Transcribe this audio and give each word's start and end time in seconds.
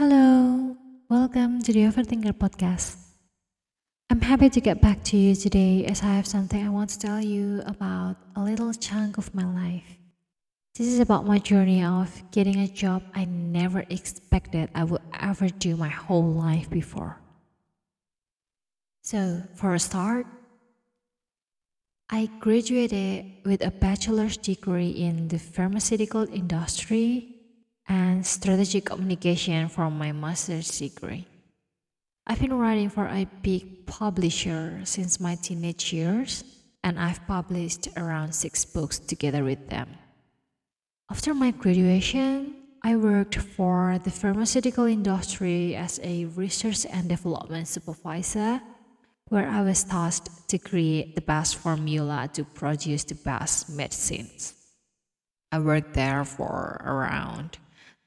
Hello, 0.00 0.78
welcome 1.10 1.60
to 1.60 1.74
the 1.74 1.80
Overthinker 1.80 2.32
podcast. 2.32 2.96
I'm 4.08 4.22
happy 4.22 4.48
to 4.48 4.58
get 4.58 4.80
back 4.80 5.04
to 5.04 5.16
you 5.18 5.34
today 5.34 5.84
as 5.84 6.00
I 6.02 6.06
have 6.06 6.26
something 6.26 6.66
I 6.66 6.70
want 6.70 6.88
to 6.88 6.98
tell 6.98 7.20
you 7.20 7.60
about 7.66 8.16
a 8.34 8.42
little 8.42 8.72
chunk 8.72 9.18
of 9.18 9.34
my 9.34 9.44
life. 9.44 9.98
This 10.74 10.86
is 10.86 11.00
about 11.00 11.26
my 11.26 11.38
journey 11.38 11.84
of 11.84 12.08
getting 12.30 12.60
a 12.60 12.66
job 12.66 13.02
I 13.14 13.26
never 13.26 13.84
expected 13.90 14.70
I 14.74 14.84
would 14.84 15.02
ever 15.20 15.50
do 15.50 15.76
my 15.76 15.90
whole 15.90 16.32
life 16.32 16.70
before. 16.70 17.20
So, 19.02 19.42
for 19.54 19.74
a 19.74 19.78
start, 19.78 20.26
I 22.08 22.30
graduated 22.40 23.44
with 23.44 23.62
a 23.62 23.70
bachelor's 23.70 24.38
degree 24.38 24.92
in 24.92 25.28
the 25.28 25.38
pharmaceutical 25.38 26.26
industry 26.32 27.39
and 27.90 28.24
strategic 28.24 28.84
communication 28.86 29.68
from 29.68 29.98
my 29.98 30.12
master's 30.12 30.78
degree. 30.78 31.26
I've 32.24 32.38
been 32.38 32.54
writing 32.54 32.88
for 32.88 33.06
a 33.06 33.26
big 33.42 33.84
publisher 33.84 34.80
since 34.84 35.18
my 35.18 35.34
teenage 35.34 35.92
years, 35.92 36.44
and 36.84 37.00
I've 37.00 37.26
published 37.26 37.88
around 37.96 38.32
six 38.32 38.64
books 38.64 39.00
together 39.00 39.42
with 39.42 39.68
them. 39.68 39.88
After 41.10 41.34
my 41.34 41.50
graduation, 41.50 42.54
I 42.84 42.94
worked 42.94 43.34
for 43.34 43.98
the 44.04 44.12
pharmaceutical 44.12 44.84
industry 44.84 45.74
as 45.74 45.98
a 46.04 46.26
research 46.26 46.86
and 46.86 47.08
development 47.08 47.66
supervisor, 47.66 48.62
where 49.26 49.48
I 49.48 49.62
was 49.62 49.82
tasked 49.82 50.48
to 50.48 50.58
create 50.58 51.16
the 51.16 51.26
best 51.26 51.56
formula 51.56 52.30
to 52.34 52.44
produce 52.44 53.02
the 53.02 53.16
best 53.16 53.68
medicines. 53.68 54.54
I 55.50 55.58
worked 55.58 55.94
there 55.94 56.24
for 56.24 56.80
around 56.86 57.58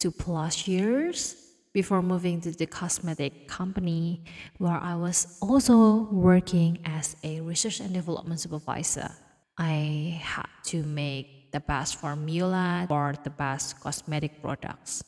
two 0.00 0.10
plus 0.10 0.66
years 0.66 1.36
before 1.72 2.02
moving 2.02 2.40
to 2.40 2.50
the 2.50 2.66
cosmetic 2.66 3.46
company 3.46 4.24
where 4.58 4.80
I 4.80 4.96
was 4.96 5.38
also 5.40 6.08
working 6.10 6.80
as 6.84 7.14
a 7.22 7.40
research 7.40 7.78
and 7.80 7.94
development 7.94 8.40
supervisor. 8.40 9.12
I 9.56 10.18
had 10.24 10.48
to 10.72 10.82
make 10.82 11.52
the 11.52 11.60
best 11.60 11.96
formula 11.96 12.86
for 12.88 13.14
the 13.22 13.30
best 13.30 13.78
cosmetic 13.80 14.42
products. 14.42 15.04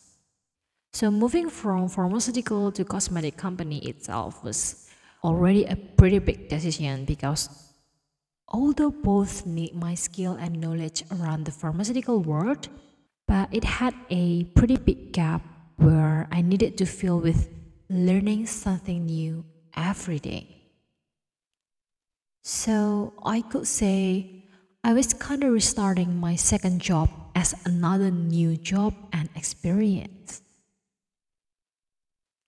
So 0.93 1.11
moving 1.11 1.49
from 1.49 1.89
pharmaceutical 1.89 2.71
to 2.73 2.85
cosmetic 2.85 3.37
company 3.37 3.79
itself 3.89 4.45
was 4.45 4.91
already 5.25 5.65
a 5.65 5.75
pretty 5.75 6.19
big 6.19 6.49
decision 6.49 7.07
because 7.07 7.49
although 8.49 8.91
both 8.91 9.47
need 9.47 9.75
my 9.75 9.95
skill 9.95 10.35
and 10.35 10.61
knowledge 10.61 11.03
around 11.11 11.47
the 11.47 11.51
pharmaceutical 11.51 12.21
world, 12.21 12.69
but 13.27 13.49
it 13.53 13.65
had 13.65 13.95
a 14.11 14.45
pretty 14.55 14.77
big 14.77 15.13
gap 15.13 15.43
where 15.77 16.29
I 16.31 16.43
needed 16.43 16.79
to 16.79 16.87
fill 16.87 17.21
with 17.21 17.49
learning 17.89 18.47
something 18.47 19.07
new 19.07 19.45
every 19.77 20.19
day. 20.19 20.63
So 22.43 23.13
I 23.25 23.43
could 23.43 23.67
say 23.67 24.45
I 24.83 24.93
was 24.93 25.15
kind 25.15 25.45
of 25.45 25.53
restarting 25.53 26.19
my 26.19 26.35
second 26.35 26.81
job 26.81 27.09
as 27.35 27.55
another 27.65 28.11
new 28.11 28.57
job 28.57 28.95
and 29.13 29.29
experience. 29.37 30.43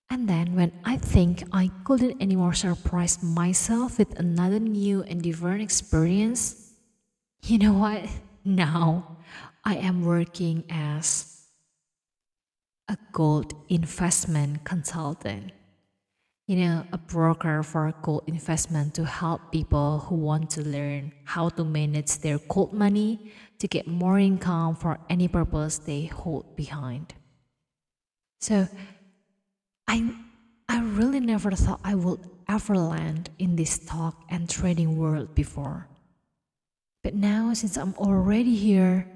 And 0.09 0.27
then 0.27 0.55
when 0.55 0.71
I 0.83 0.97
think 0.97 1.43
I 1.51 1.71
couldn't 1.83 2.21
anymore 2.21 2.53
surprise 2.53 3.23
myself 3.23 3.97
with 3.97 4.19
another 4.19 4.59
new 4.59 5.01
and 5.03 5.21
different 5.21 5.61
experience, 5.61 6.73
you 7.43 7.57
know 7.57 7.73
what? 7.73 8.07
Now 8.47 9.14
I 9.65 9.77
am 9.77 10.05
working 10.05 10.63
as 10.69 11.47
a 12.87 12.97
gold 13.11 13.53
investment 13.67 14.63
consultant. 14.63 15.51
You 16.45 16.57
know, 16.57 16.85
a 16.91 16.99
broker 16.99 17.63
for 17.63 17.91
gold 18.03 18.25
investment 18.27 18.93
to 18.93 19.05
help 19.05 19.51
people 19.51 20.05
who 20.05 20.15
want 20.15 20.51
to 20.51 20.61
learn 20.61 21.11
how 21.23 21.49
to 21.49 21.63
manage 21.63 22.19
their 22.19 22.37
gold 22.37 22.73
money 22.73 23.31
to 23.57 23.67
get 23.67 23.87
more 23.87 24.19
income 24.19 24.75
for 24.75 24.99
any 25.09 25.27
purpose 25.27 25.79
they 25.79 26.05
hold 26.05 26.55
behind. 26.55 27.15
So, 28.41 28.67
I 29.87 30.13
I 30.69 30.81
really 30.81 31.19
never 31.19 31.49
thought 31.51 31.79
I 31.83 31.95
would 31.95 32.19
ever 32.47 32.77
land 32.77 33.31
in 33.39 33.55
this 33.55 33.71
stock 33.71 34.21
and 34.29 34.47
trading 34.47 34.97
world 34.97 35.33
before. 35.33 35.87
But 37.03 37.15
now, 37.15 37.53
since 37.53 37.77
I'm 37.77 37.95
already 37.95 38.55
here, 38.55 39.07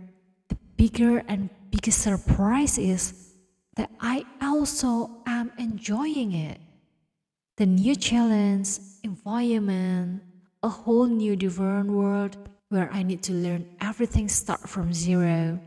bigger 0.80 1.22
and 1.28 1.50
biggest 1.72 2.00
surprise 2.00 2.78
is 2.78 3.36
that 3.76 3.92
I 4.00 4.24
also 4.42 5.12
am 5.28 5.52
enjoying 5.60 6.32
it. 6.32 6.58
The 7.58 7.66
new 7.66 7.96
challenge, 7.96 8.80
environment, 9.04 10.24
a 10.64 10.70
whole 10.70 11.08
new 11.08 11.36
different 11.36 11.92
world 11.92 12.38
where 12.70 12.90
I 12.94 13.04
need 13.04 13.22
to 13.24 13.34
learn 13.34 13.68
everything 13.82 14.30
start 14.30 14.70
from 14.70 14.94
zero, 14.94 15.60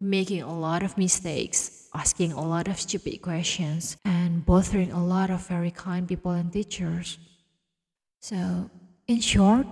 making 0.00 0.42
a 0.42 0.52
lot 0.52 0.82
of 0.82 0.98
mistakes, 0.98 1.88
asking 1.94 2.32
a 2.32 2.44
lot 2.44 2.68
of 2.68 2.78
stupid 2.78 3.22
questions, 3.22 3.96
and 4.04 4.44
bothering 4.44 4.92
a 4.92 5.02
lot 5.02 5.30
of 5.30 5.46
very 5.48 5.70
kind 5.70 6.06
people 6.06 6.32
and 6.32 6.52
teachers. 6.52 7.16
So, 8.20 8.68
in 9.06 9.20
short, 9.22 9.66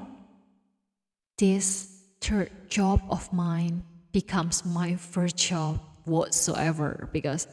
this 1.36 2.00
third 2.22 2.50
job 2.70 3.02
of 3.10 3.30
mine 3.30 3.82
becomes 4.16 4.64
my 4.64 4.96
first 4.96 5.36
job 5.36 5.78
whatsoever 6.06 7.06
because 7.12 7.46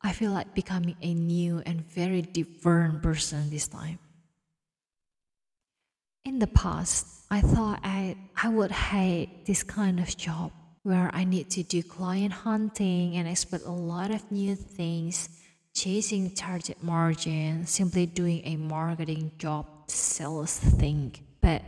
I 0.00 0.12
feel 0.12 0.30
like 0.30 0.54
becoming 0.54 0.94
a 1.02 1.12
new 1.12 1.60
and 1.66 1.80
very 1.90 2.22
different 2.22 3.02
person 3.02 3.50
this 3.50 3.66
time. 3.66 3.98
In 6.24 6.38
the 6.38 6.46
past, 6.46 7.04
I 7.32 7.40
thought 7.40 7.80
I, 7.82 8.14
I 8.40 8.48
would 8.48 8.70
hate 8.70 9.44
this 9.44 9.64
kind 9.64 9.98
of 9.98 10.16
job 10.16 10.52
where 10.84 11.10
I 11.12 11.24
need 11.24 11.50
to 11.50 11.64
do 11.64 11.82
client 11.82 12.32
hunting 12.32 13.16
and 13.16 13.26
expect 13.26 13.64
a 13.64 13.72
lot 13.72 14.12
of 14.12 14.22
new 14.30 14.54
things, 14.54 15.28
chasing 15.74 16.30
target 16.30 16.80
margin, 16.80 17.66
simply 17.66 18.06
doing 18.06 18.40
a 18.44 18.54
marketing 18.54 19.32
job 19.36 19.66
sales 19.88 20.56
thing. 20.56 21.12
But 21.40 21.62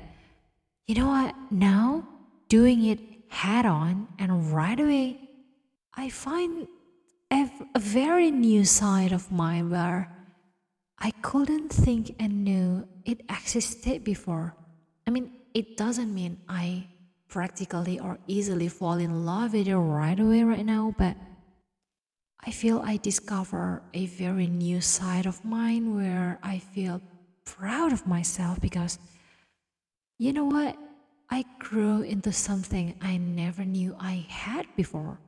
you 0.87 0.95
know 0.95 1.09
what? 1.09 1.35
Now, 1.51 2.07
doing 2.49 2.85
it 2.85 3.16
head 3.29 3.67
on 3.67 4.09
and 4.19 4.53
right 4.53 4.79
away, 4.79 5.21
I 5.95 6.11
find 6.11 6.69
a, 7.31 7.51
a 7.75 7.79
very 7.79 8.31
new 8.31 8.65
side 8.65 9.13
of 9.13 9.31
mine 9.33 9.71
where 9.71 10.13
I 10.99 11.11
couldn't 11.23 11.71
think 11.71 12.15
and 12.19 12.45
knew 12.45 12.87
it 13.05 13.21
existed 13.29 14.05
before. 14.05 14.55
I 15.07 15.11
mean, 15.11 15.31
it 15.55 15.77
doesn't 15.77 16.13
mean 16.13 16.39
I 16.49 16.87
practically 17.29 17.99
or 17.99 18.19
easily 18.27 18.69
fall 18.69 18.95
in 18.95 19.27
love 19.27 19.53
with 19.53 19.69
it 19.69 19.77
right 19.77 20.19
away 20.19 20.43
right 20.45 20.65
now, 20.65 20.95
but 20.97 21.17
I 22.41 22.51
feel 22.51 22.81
I 22.85 22.97
discover 22.97 23.83
a 23.93 24.07
very 24.07 24.47
new 24.47 24.81
side 24.81 25.27
of 25.27 25.45
mine 25.45 25.97
where 25.97 26.39
I 26.43 26.59
feel 26.59 27.03
proud 27.45 27.93
of 27.93 28.07
myself 28.07 28.61
because 28.61 28.99
you 30.19 30.33
know 30.33 30.45
what? 30.45 30.77
I 31.29 31.45
grew 31.59 32.03
into 32.03 32.33
something 32.33 32.95
I 33.01 33.17
never 33.17 33.65
knew 33.65 33.97
I 33.99 34.27
had 34.29 34.67
before. 34.77 35.19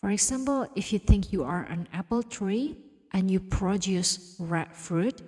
For 0.00 0.10
example, 0.10 0.66
if 0.74 0.92
you 0.92 0.98
think 0.98 1.32
you 1.32 1.44
are 1.44 1.64
an 1.64 1.88
apple 1.92 2.22
tree 2.22 2.76
and 3.12 3.30
you 3.30 3.38
produce 3.38 4.36
red 4.38 4.74
fruit, 4.74 5.22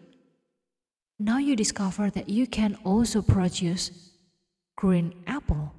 now 1.19 1.39
you 1.39 1.55
discover 1.55 2.11
that 2.11 2.29
you 2.29 2.47
can 2.47 2.77
also 2.85 3.23
produce 3.23 4.11
green 4.77 5.15
apple. 5.27 5.73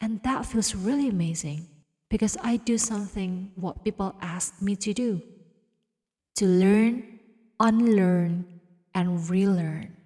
And 0.00 0.22
that 0.22 0.46
feels 0.46 0.74
really 0.74 1.08
amazing 1.08 1.66
because 2.08 2.36
I 2.42 2.56
do 2.56 2.78
something 2.78 3.52
what 3.54 3.84
people 3.84 4.14
ask 4.20 4.60
me 4.62 4.76
to 4.76 4.92
do 4.92 5.22
to 6.36 6.46
learn, 6.46 7.18
unlearn, 7.58 8.46
and 8.94 9.28
relearn. 9.28 9.97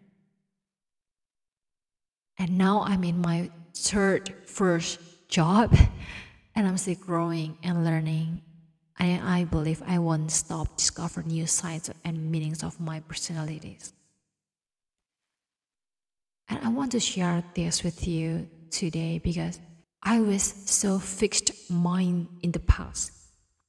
And 2.42 2.58
now 2.58 2.82
I'm 2.82 3.04
in 3.04 3.20
my 3.20 3.50
third 3.72 4.34
first 4.46 4.98
job 5.28 5.76
and 6.56 6.66
I'm 6.66 6.76
still 6.76 6.96
growing 6.96 7.56
and 7.62 7.84
learning. 7.84 8.42
And 8.98 9.22
I 9.22 9.44
believe 9.44 9.80
I 9.86 10.00
won't 10.00 10.32
stop 10.32 10.76
discovering 10.76 11.28
new 11.28 11.46
sides 11.46 11.88
and 12.04 12.32
meanings 12.32 12.64
of 12.64 12.80
my 12.80 12.98
personalities. 12.98 13.92
And 16.48 16.58
I 16.64 16.68
want 16.70 16.90
to 16.92 17.00
share 17.00 17.44
this 17.54 17.84
with 17.84 18.08
you 18.08 18.48
today 18.72 19.20
because 19.22 19.60
I 20.02 20.18
was 20.18 20.42
so 20.42 20.98
fixed 20.98 21.70
mind 21.70 22.26
in 22.42 22.50
the 22.50 22.58
past. 22.58 23.12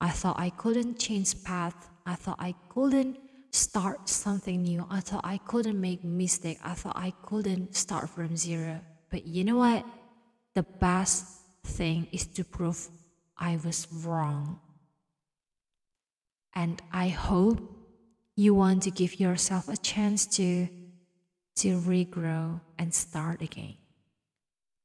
I 0.01 0.09
thought 0.09 0.39
I 0.39 0.49
couldn't 0.49 0.97
change 0.97 1.43
path. 1.43 1.91
I 2.07 2.15
thought 2.15 2.37
I 2.39 2.55
couldn't 2.69 3.19
start 3.53 4.09
something 4.09 4.63
new. 4.63 4.85
I 4.89 4.99
thought 4.99 5.21
I 5.23 5.37
couldn't 5.37 5.79
make 5.79 6.03
mistake. 6.03 6.57
I 6.63 6.73
thought 6.73 6.97
I 6.97 7.13
couldn't 7.21 7.75
start 7.75 8.09
from 8.09 8.35
zero. 8.35 8.81
But 9.11 9.25
you 9.27 9.43
know 9.43 9.57
what? 9.57 9.85
The 10.55 10.63
best 10.63 11.25
thing 11.63 12.07
is 12.11 12.25
to 12.25 12.43
prove 12.43 12.89
I 13.37 13.59
was 13.63 13.87
wrong. 13.91 14.59
And 16.55 16.81
I 16.91 17.09
hope 17.09 17.59
you 18.35 18.55
want 18.55 18.83
to 18.83 18.91
give 18.91 19.19
yourself 19.19 19.69
a 19.69 19.77
chance 19.77 20.25
to 20.37 20.67
to 21.55 21.79
regrow 21.81 22.59
and 22.79 22.91
start 22.91 23.43
again. 23.43 23.75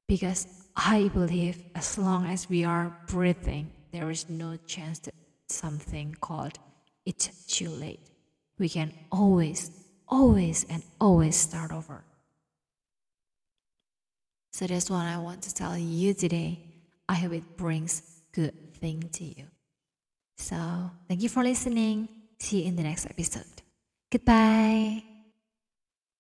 Because 0.06 0.46
I 0.76 1.08
believe 1.08 1.62
as 1.74 1.96
long 1.96 2.26
as 2.26 2.50
we 2.50 2.64
are 2.64 2.94
breathing, 3.06 3.70
there 3.90 4.10
is 4.10 4.28
no 4.28 4.58
chance 4.66 4.98
that 5.00 5.14
something 5.48 6.14
called 6.20 6.58
it's 7.06 7.46
too 7.46 7.70
late. 7.70 8.00
We 8.58 8.68
can 8.68 8.92
always, 9.12 9.70
always, 10.08 10.64
and 10.68 10.82
always 11.00 11.36
start 11.36 11.72
over. 11.72 12.04
So 14.52 14.66
that's 14.66 14.90
what 14.90 15.06
I 15.06 15.18
want 15.18 15.42
to 15.42 15.54
tell 15.54 15.78
you 15.78 16.14
today. 16.14 16.58
I 17.08 17.14
hope 17.14 17.32
it 17.32 17.56
brings 17.56 18.02
good 18.32 18.74
thing 18.74 19.08
to 19.12 19.24
you. 19.24 19.44
So 20.36 20.90
thank 21.06 21.22
you 21.22 21.28
for 21.28 21.42
listening. 21.42 22.08
See 22.38 22.62
you 22.62 22.68
in 22.68 22.76
the 22.76 22.82
next 22.82 23.06
episode. 23.06 23.62
Goodbye. 24.10 25.07